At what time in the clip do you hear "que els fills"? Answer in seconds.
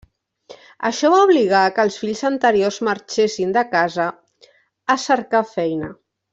1.75-2.23